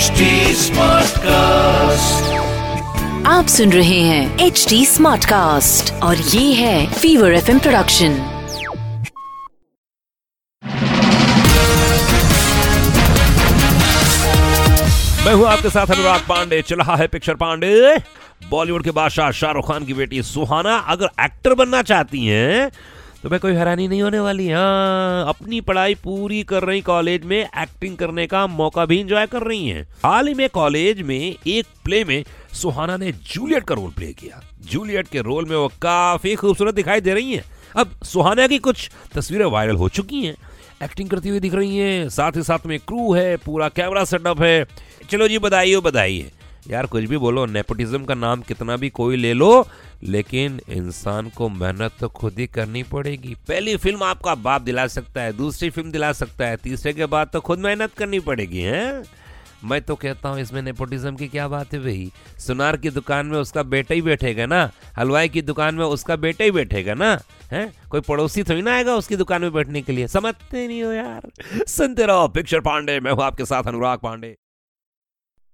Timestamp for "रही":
26.62-26.80, 29.42-29.68, 37.14-37.34, 41.54-41.78